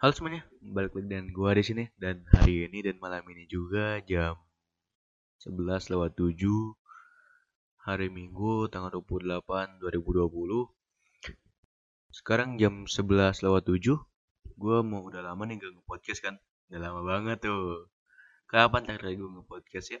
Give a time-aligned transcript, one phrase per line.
[0.00, 4.00] Halo semuanya, balik lagi dengan gua di sini dan hari ini dan malam ini juga
[4.08, 4.32] jam
[5.44, 6.40] 11 lewat 7
[7.84, 9.44] hari Minggu tanggal 28
[9.76, 10.72] 2020.
[12.16, 14.00] Sekarang jam 11 lewat 7.
[14.56, 16.40] Gua mau udah lama nih gak nge-podcast kan.
[16.72, 17.92] Udah lama banget tuh.
[18.48, 20.00] Kapan terakhir gue nge-podcast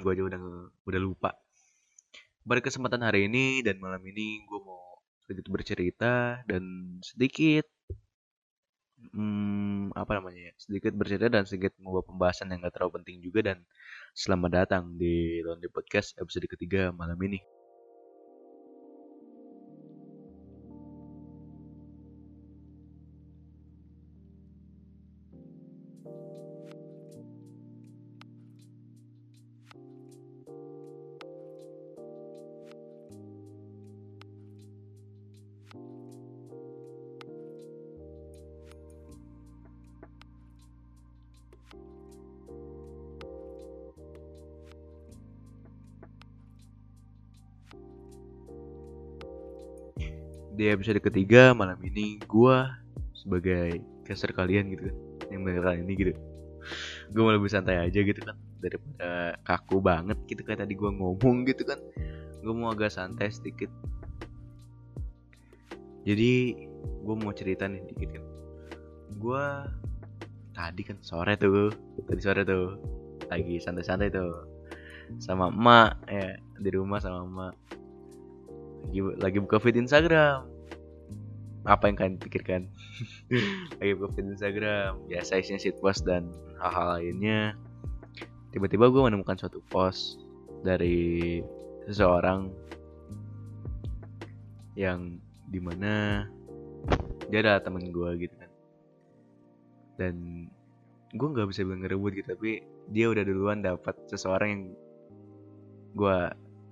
[0.00, 0.40] Gua aja udah
[0.88, 1.36] udah lupa.
[2.48, 6.64] Pada kesempatan hari ini dan malam ini gue mau sedikit bercerita dan
[7.04, 7.68] sedikit
[9.12, 13.40] hmm, apa namanya ya sedikit bercerita dan sedikit membawa pembahasan yang gak terlalu penting juga
[13.52, 13.58] dan
[14.16, 17.55] selamat datang di Lonely Podcast episode ketiga malam ini.
[50.56, 52.56] Di episode ketiga malam ini gue
[53.12, 54.88] sebagai caster kalian gitu
[55.28, 56.12] yang mendengarkan ini gitu.
[57.12, 61.44] Gue mau lebih santai aja gitu kan daripada kaku banget gitu kayak tadi gue ngomong
[61.44, 61.76] gitu kan.
[62.40, 63.68] Gue mau agak santai sedikit.
[66.08, 68.24] Jadi gue mau cerita nih dikit kan.
[69.20, 69.44] Gue
[70.56, 71.68] tadi kan sore tuh
[72.08, 72.80] tadi sore tuh
[73.28, 74.32] lagi santai-santai tuh
[75.20, 77.52] sama emak ya di rumah sama emak
[78.86, 80.46] lagi, lagi buka feed Instagram.
[81.66, 82.70] Apa yang kalian pikirkan?
[83.82, 85.02] Lagi buka feed Instagram.
[85.10, 86.30] Biasa isinya shit post dan
[86.62, 87.58] hal-hal lainnya.
[88.54, 90.22] Tiba-tiba gue menemukan suatu post
[90.62, 91.42] dari
[91.90, 92.54] seseorang
[94.78, 95.18] yang
[95.50, 96.22] di mana
[97.26, 98.50] dia adalah temen gue gitu kan.
[99.98, 100.46] Dan
[101.10, 102.50] gue nggak bisa bilang ngerebut gitu tapi
[102.94, 104.62] dia udah duluan dapat seseorang yang
[105.96, 106.18] gue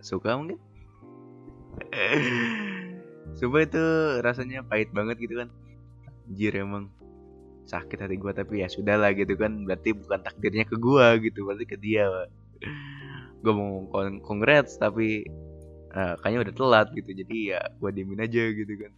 [0.05, 0.61] suka mungkin
[3.39, 3.85] Sumpah itu
[4.23, 5.49] rasanya pahit banget gitu kan.
[6.31, 6.91] Anjir emang
[7.65, 9.65] Sakit hati gue tapi ya sudah lah gitu kan.
[9.65, 12.07] Berarti bukan takdirnya ke gue gitu Berarti ke dia
[13.41, 13.89] Gue mau
[14.21, 15.25] congrats tapi
[15.97, 17.11] uh, Kayaknya udah telat gitu.
[17.11, 18.93] Jadi ya gue diemin aja gitu kan.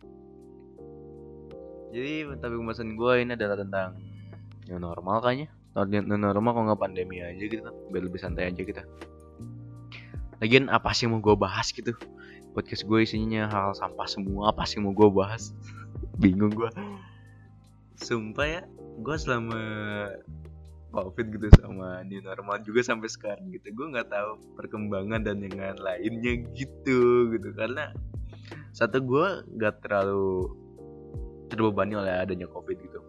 [1.94, 3.96] Jadi tapi pembahasan gue ini adalah tentang
[4.66, 5.48] New normal kayaknya.
[5.86, 7.74] New normal kalau nggak pandemi aja gitu kan.
[7.94, 8.82] Biar lebih santai aja kita.
[10.42, 11.96] Lagian apa sih mau gue bahas gitu
[12.56, 15.52] podcast gue isinya hal sampah semua apa sih mau gue bahas?
[16.24, 16.72] Bingung gue.
[18.00, 18.62] Sumpah ya
[18.96, 19.60] gue selama
[20.88, 25.76] covid gitu sama new normal juga sampai sekarang gitu gue nggak tahu perkembangan dan yang
[25.76, 27.48] lainnya gitu gitu.
[27.52, 27.92] Karena
[28.72, 30.48] satu gue nggak terlalu
[31.52, 33.04] terbebani oleh adanya covid gitu.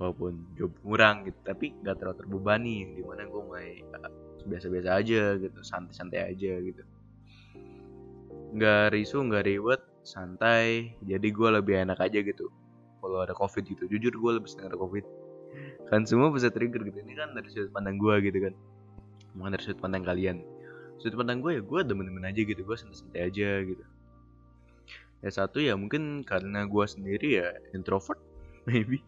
[0.00, 2.76] Walaupun job kurang gitu tapi nggak terlalu terbebani.
[2.96, 3.84] Di mana gue mulai
[4.48, 6.80] biasa-biasa aja gitu santai-santai aja gitu
[8.54, 10.96] nggak risu nggak ribet santai.
[11.04, 12.48] Jadi gue lebih enak aja gitu
[13.00, 13.84] kalau ada covid gitu.
[13.86, 15.04] Jujur gue lebih senang ada covid.
[15.88, 16.98] Kan semua bisa trigger gitu.
[17.00, 18.54] Ini kan dari sudut pandang gue gitu kan.
[19.36, 20.44] Bukan dari sudut pandang kalian.
[21.00, 22.60] Sudut pandang gue ya gue demen-demen aja gitu.
[22.64, 23.84] Gue santai-santai aja gitu.
[25.18, 28.20] Ya satu ya mungkin karena gue sendiri ya introvert
[28.68, 29.00] maybe.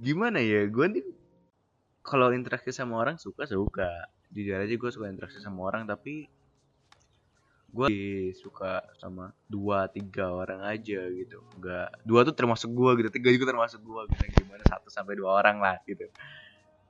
[0.00, 0.64] Gimana ya?
[0.70, 1.04] Gue nih
[2.00, 6.30] kalau interaksi sama orang suka suka jujur aja gue suka interaksi sama orang tapi
[7.70, 7.86] gue
[8.34, 11.38] suka sama dua tiga orang aja gitu.
[11.58, 14.42] Nggak dua tuh termasuk gue gitu tiga juga termasuk gue gitu.
[14.42, 16.06] Gimana satu sampai dua orang lah gitu.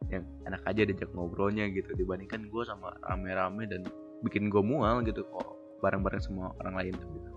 [0.09, 3.85] Yang enak aja diajak ngobrolnya gitu dibandingkan gue sama rame-rame dan
[4.25, 7.31] bikin gue mual gitu kok bareng-bareng semua orang lain tuh gitu.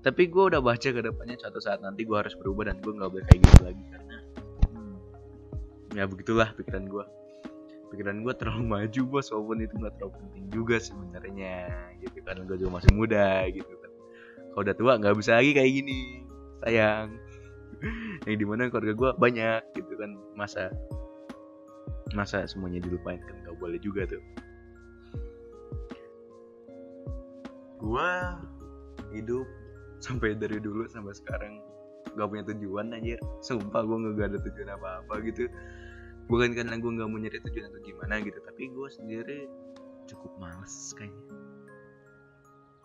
[0.00, 3.10] Tapi gue udah baca ke depannya suatu saat nanti gue harus berubah dan gue nggak
[3.12, 4.16] boleh kayak gitu lagi karena
[4.72, 4.96] hmm,
[5.92, 7.04] ya begitulah pikiran gue
[7.88, 11.56] pikiran gue terlalu maju bos walaupun itu gak terlalu penting juga sebenarnya
[12.04, 12.36] gitu kan.
[12.44, 13.90] Gue juga masih muda gitu kan.
[14.52, 16.00] Kalau udah tua nggak bisa lagi kayak gini
[16.64, 17.08] sayang.
[18.26, 20.10] Yang di mana keluarga gue banyak gitu kan.
[20.34, 20.72] Masa
[22.16, 24.22] masa semuanya dilupain kan gak boleh juga tuh.
[27.78, 28.10] Gue
[29.14, 29.46] hidup
[29.98, 31.60] sampai dari dulu sampai sekarang
[32.14, 35.46] gak punya tujuan aja sumpah gue gak ada tujuan apa apa gitu
[36.28, 39.38] bukan karena gue nggak mau nyari tujuan atau gimana gitu tapi gue sendiri
[40.04, 41.24] cukup males kayaknya.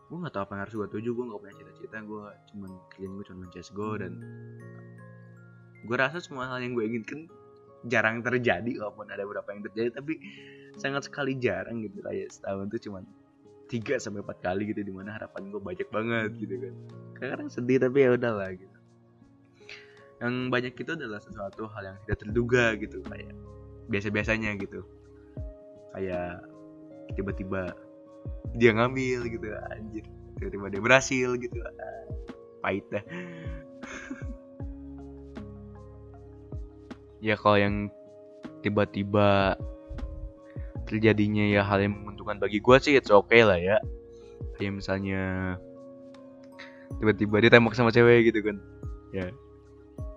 [0.07, 3.11] Gue nggak tahu apa yang harus gue tuju gue nggak punya cita-cita gue cuman kerjaan
[3.19, 4.13] gue cuma CSGO dan
[5.83, 7.27] gue rasa semua hal yang gue inginkan
[7.91, 10.15] jarang terjadi walaupun ada beberapa yang terjadi tapi
[10.79, 11.99] sangat sekali jarang gitu.
[11.99, 13.03] Kayak setahun tuh cuman
[13.67, 16.73] tiga sampai empat kali gitu di mana harapan gue banyak banget gitu kan.
[17.19, 18.72] Kadang sedih tapi ya udahlah gitu
[20.23, 23.35] yang banyak itu adalah sesuatu hal yang tidak terduga gitu kayak
[23.91, 24.87] biasa-biasanya gitu.
[25.91, 26.47] Kayak
[27.19, 27.75] tiba-tiba
[28.55, 30.07] dia ngambil gitu anjir.
[30.39, 31.59] Tiba-tiba dia berhasil gitu.
[32.63, 33.03] Pahit dah.
[37.23, 37.87] Ya kalau yang
[38.67, 39.55] tiba-tiba
[40.83, 43.79] terjadinya ya hal yang menguntungkan bagi gue sih it's okay lah ya.
[44.59, 45.21] Kayak misalnya
[46.99, 48.59] tiba-tiba dia tembak sama cewek gitu kan.
[49.15, 49.31] Ya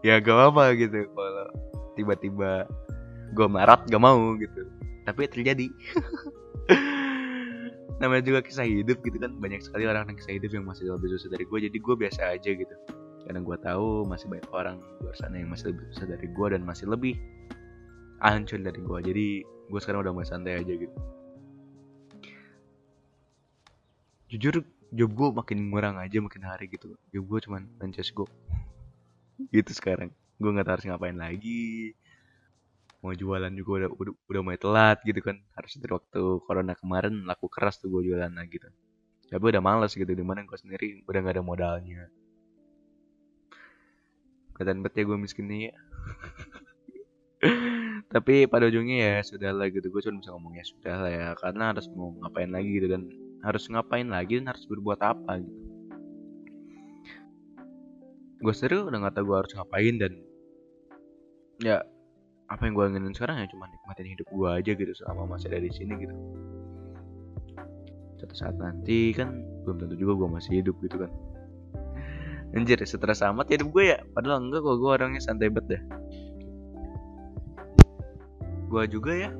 [0.06, 1.50] ya gak apa gitu kalau
[1.98, 2.70] tiba-tiba
[3.34, 4.62] gue marah gak mau gitu.
[5.02, 5.66] Tapi terjadi.
[8.02, 9.34] Namanya juga kisah hidup gitu kan.
[9.42, 12.20] Banyak sekali orang yang kisah hidup yang masih lebih susah dari gue jadi gue biasa
[12.38, 12.74] aja gitu.
[13.26, 16.62] Karena gue tahu masih banyak orang luar sana yang masih lebih susah dari gue dan
[16.62, 17.18] masih lebih
[18.22, 20.94] hancur dari gue jadi gue sekarang udah mulai santai aja gitu.
[24.30, 24.62] Jujur
[24.94, 26.94] job gue makin ngurang aja makin hari gitu.
[27.10, 28.30] Job gue cuman franchise gue
[29.52, 30.10] gitu sekarang.
[30.36, 31.92] Gue nggak tahu harus ngapain lagi.
[33.04, 35.36] Mau jualan juga udah udah, udah mulai telat gitu kan.
[35.56, 38.68] Harus dari waktu corona kemarin laku keras tuh gue jualan lagi gitu.
[39.26, 42.08] Tapi udah males gitu di mana gue sendiri udah nggak ada modalnya.
[44.56, 45.60] Kelihatan bet ya gue miskin nih.
[45.70, 45.74] Ya
[48.14, 49.92] tapi pada ujungnya ya sudah lah gitu.
[49.92, 53.02] Gue cuma bisa ngomong ya sudah lah ya karena harus mau ngapain lagi gitu dan
[53.44, 55.65] harus ngapain lagi dan harus berbuat apa gitu
[58.36, 60.12] gue seru udah nggak tahu gue harus ngapain dan
[61.64, 61.80] ya
[62.52, 65.60] apa yang gue inginin sekarang ya cuma nikmatin hidup gue aja gitu selama masih ada
[65.60, 66.14] di sini gitu.
[68.16, 71.10] Suatu saat nanti kan belum tentu juga gue masih hidup gitu kan.
[72.54, 73.98] Anjir stres amat hidup gue ya.
[74.14, 75.82] Padahal enggak kok gue orangnya santai banget deh
[78.66, 79.30] gue juga ya.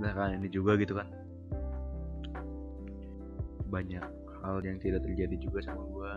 [0.00, 1.08] Nah kan ini juga gitu kan.
[3.70, 6.12] Banyak hal yang tidak terjadi juga sama gue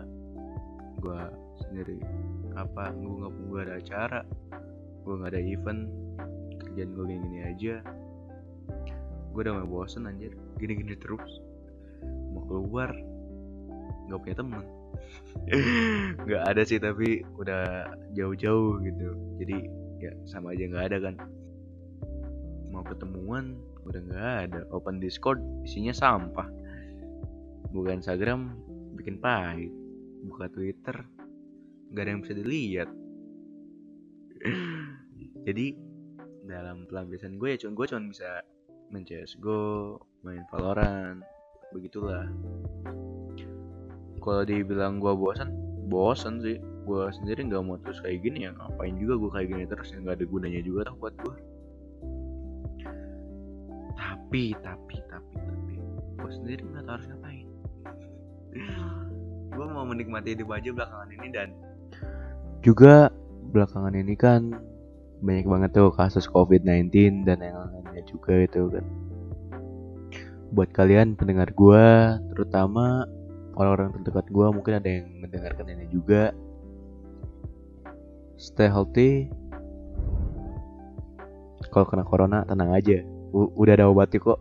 [1.04, 1.20] gue
[1.64, 1.98] sendiri
[2.56, 4.20] apa gue nggak gue ada acara
[5.04, 5.80] gue nggak ada event
[6.74, 7.74] kerjaan gue gini gini aja.
[9.30, 10.34] Gue udah mau bosen anjir.
[10.58, 11.38] Gini gini terus.
[12.34, 12.90] Mau keluar
[14.04, 14.64] nggak punya teman
[16.28, 19.14] nggak ada sih tapi udah jauh-jauh gitu.
[19.38, 19.56] Jadi
[20.02, 21.14] ya sama aja nggak ada kan.
[22.74, 23.54] Mau ketemuan
[23.86, 24.60] udah nggak ada.
[24.74, 26.50] Open discord isinya sampah
[27.74, 28.54] buka instagram
[28.94, 29.74] bikin pahit.
[30.24, 31.02] Buka twitter
[31.90, 32.88] nggak ada yang bisa dilihat.
[35.46, 35.66] Jadi
[36.46, 38.40] dalam pelampiasan gue ya cuma gue cuma bisa
[38.92, 41.18] main CSGO main Valorant
[41.74, 42.30] begitulah.
[44.22, 45.50] Kalau dibilang gue bosan
[45.90, 46.62] bosan sih.
[46.84, 50.04] Gue sendiri nggak mau terus kayak gini ya ngapain juga gue kayak gini terus yang
[50.04, 51.36] nggak ada gunanya juga tau buat gue.
[53.96, 55.74] Tapi tapi tapi tapi
[56.20, 57.33] gue sendiri nggak tahu harus ngapain
[59.54, 61.48] gue mau menikmati hidup aja belakangan ini dan
[62.64, 63.12] juga
[63.54, 64.54] belakangan ini kan
[65.24, 68.84] banyak banget tuh kasus COVID-19 dan yang lainnya juga itu kan.
[70.52, 71.86] Buat kalian pendengar gue
[72.34, 73.08] terutama
[73.56, 76.34] orang-orang terdekat gue mungkin ada yang mendengarkan ini juga.
[78.36, 79.30] Stay healthy.
[81.72, 83.02] Kalau kena corona tenang aja.
[83.34, 84.38] U udah ada obatnya kok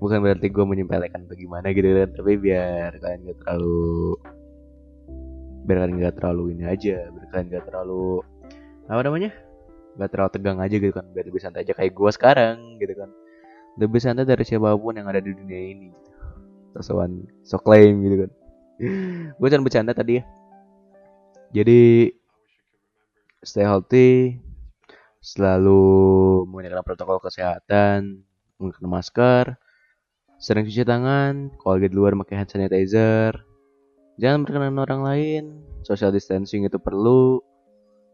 [0.00, 4.16] bukan berarti gue menyempelekan bagaimana gitu kan tapi biar kalian gak terlalu
[5.68, 8.24] biar kalian gak terlalu ini aja biar kalian gak terlalu
[8.88, 9.30] apa namanya
[10.00, 13.10] gak terlalu tegang aja gitu kan biar lebih santai aja kayak gue sekarang gitu kan.
[13.78, 16.10] Lebih santai dari siapa pun yang ada di dunia ini gitu.
[16.78, 18.30] Sosokan so claim gitu kan.
[19.38, 20.24] Gue cuma bercanda tadi ya.
[21.50, 22.10] Jadi
[23.42, 24.38] stay healthy
[25.20, 25.82] selalu
[26.48, 28.22] menggunakan protokol kesehatan
[28.56, 29.44] menggunakan masker
[30.40, 33.44] sering cuci tangan kalau lagi di luar pakai hand sanitizer.
[34.16, 35.44] Jangan berkenan orang lain.
[35.84, 37.44] Social distancing itu perlu.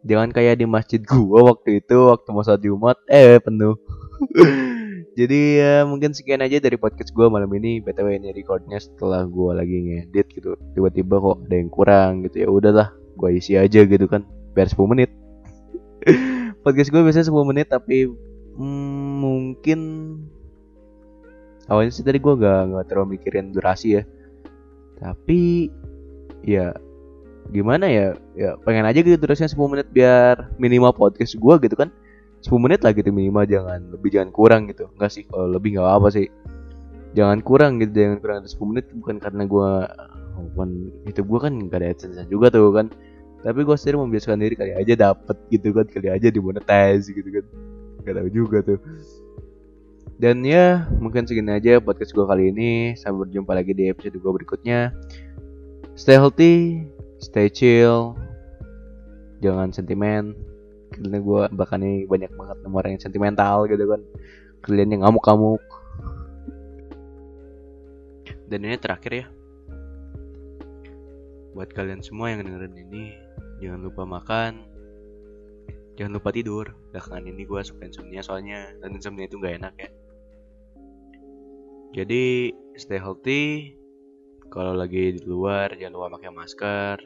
[0.02, 3.78] Jangan kayak di masjid gua waktu itu waktu sholat jumat eh penuh.
[5.18, 7.78] Jadi ya mungkin sekian aja dari podcast gua malam ini.
[7.78, 10.58] Btw ini recordnya setelah gua lagi ngedit gitu.
[10.74, 12.42] Tiba-tiba kok ada yang kurang gitu.
[12.42, 14.26] Ya udahlah gua isi aja gitu kan.
[14.52, 15.10] Biar 10 menit.
[16.66, 18.10] Podcast gue biasanya 10 menit tapi
[18.58, 19.78] hmm, mungkin
[21.70, 24.02] awalnya sih tadi gue gak, gak terlalu mikirin durasi ya.
[25.02, 25.70] Tapi
[26.46, 26.72] ya
[27.50, 28.14] gimana ya?
[28.38, 31.90] Ya pengen aja gitu durasinya 10 menit biar minimal podcast gue gitu kan.
[32.44, 34.86] 10 menit lah gitu minimal jangan lebih jangan kurang gitu.
[34.94, 36.26] Enggak sih kalau lebih nggak apa, sih.
[37.16, 39.70] Jangan kurang gitu jangan kurang dari 10 menit bukan karena gue
[40.52, 40.68] bukan
[41.08, 42.86] itu gue kan gak ada adsense juga tuh kan.
[43.40, 47.44] Tapi gue sendiri membiasakan diri kali aja dapet gitu kan kali aja dimonetize gitu kan.
[48.04, 48.78] Gak tahu juga tuh
[50.16, 52.96] dan ya mungkin segini aja podcast gue kali ini.
[52.96, 54.96] Sampai berjumpa lagi di episode gue berikutnya.
[55.92, 56.84] Stay healthy
[57.20, 58.16] stay chill.
[59.44, 60.32] Jangan sentimen.
[60.92, 64.00] Karena gue bahkan ini banyak banget nomor yang sentimental gitu kan.
[64.64, 65.60] Kalian yang ngamuk-ngamuk.
[68.46, 69.26] Dan ini terakhir ya.
[71.52, 73.12] Buat kalian semua yang dengerin ini
[73.60, 74.64] jangan lupa makan.
[75.96, 76.72] Jangan lupa tidur.
[76.92, 78.72] Belakangan ini gue suka insomnia soalnya.
[78.80, 79.90] Dan insomnia itu gak enak ya
[81.96, 83.72] jadi stay healthy.
[84.52, 86.96] Kalau lagi di luar jangan lupa pakai masker.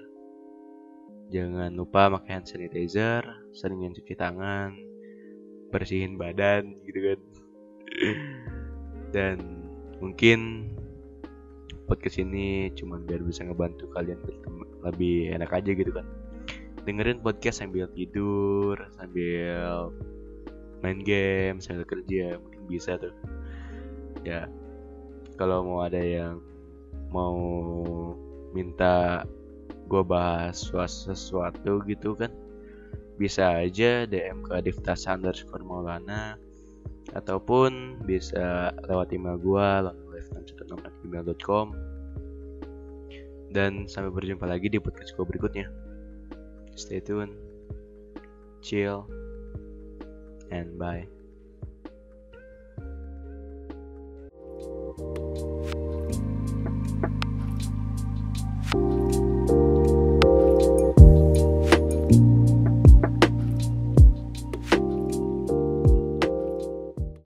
[1.30, 3.22] Jangan lupa pakai hand sanitizer.
[3.54, 4.74] Seringin cuci tangan.
[5.70, 7.20] Bersihin badan gitu kan.
[9.14, 9.62] Dan
[10.02, 10.74] mungkin
[11.86, 14.18] podcast ini cuma biar bisa ngebantu kalian
[14.82, 16.06] lebih enak aja gitu kan.
[16.82, 19.94] Dengerin podcast sambil tidur sambil
[20.82, 23.14] main game sambil kerja mungkin bisa tuh.
[24.26, 24.50] Ya
[25.40, 26.36] kalau mau ada yang
[27.08, 27.32] mau
[28.52, 29.24] minta
[29.88, 32.28] gue bahas sesuatu gitu kan
[33.16, 36.36] bisa aja DM ke Divtas underscore Maulana
[37.16, 39.68] ataupun bisa lewat email gue
[41.00, 41.72] gmail.com
[43.50, 45.66] dan sampai berjumpa lagi di podcast gue berikutnya.
[46.78, 47.34] Stay tune
[48.62, 49.08] chill
[50.54, 51.19] and bye